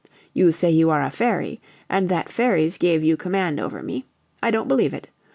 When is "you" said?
0.33-0.51, 0.71-0.89, 3.03-3.15